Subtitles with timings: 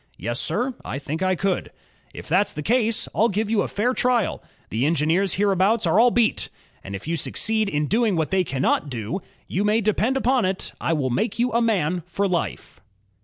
[0.17, 1.71] "Yes, sir, I think I could."
[2.11, 4.41] "If that's the case, I'll give you a fair trial....
[4.71, 6.49] The engineers hereabouts are all beat;
[6.83, 10.71] and if you succeed in doing what they cannot do, you may depend upon it,
[10.81, 12.79] I will make you a man for life."